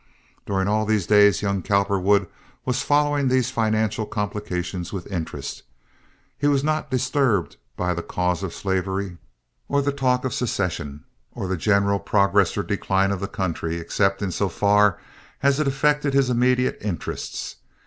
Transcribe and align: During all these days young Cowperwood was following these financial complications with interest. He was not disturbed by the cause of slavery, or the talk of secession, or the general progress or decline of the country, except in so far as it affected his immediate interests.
During 0.47 0.67
all 0.67 0.87
these 0.87 1.05
days 1.05 1.43
young 1.43 1.61
Cowperwood 1.61 2.25
was 2.65 2.81
following 2.81 3.27
these 3.27 3.51
financial 3.51 4.07
complications 4.07 4.91
with 4.91 5.05
interest. 5.11 5.61
He 6.39 6.47
was 6.47 6.63
not 6.63 6.89
disturbed 6.89 7.57
by 7.77 7.93
the 7.93 8.01
cause 8.01 8.41
of 8.41 8.51
slavery, 8.51 9.19
or 9.69 9.79
the 9.83 9.91
talk 9.91 10.25
of 10.25 10.33
secession, 10.33 11.03
or 11.33 11.47
the 11.47 11.55
general 11.55 11.99
progress 11.99 12.57
or 12.57 12.63
decline 12.63 13.11
of 13.11 13.19
the 13.19 13.27
country, 13.27 13.75
except 13.77 14.23
in 14.23 14.31
so 14.31 14.49
far 14.49 14.97
as 15.43 15.59
it 15.59 15.67
affected 15.67 16.15
his 16.15 16.31
immediate 16.31 16.79
interests. 16.81 17.57